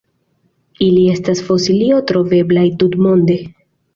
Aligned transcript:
Ili 0.85 1.01
estas 1.15 1.43
fosilioj 1.49 2.01
troveblaj 2.13 2.65
tutmonde. 2.85 3.37